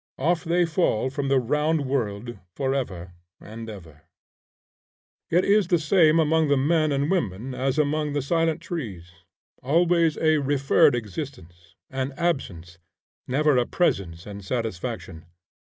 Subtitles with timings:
[0.17, 4.01] Off they fall from the round world forever and ever.
[5.29, 9.11] It is the same among the men and women as among the silent trees;
[9.61, 12.79] always a referred existence, an absence,
[13.27, 15.27] never a presence and satisfaction.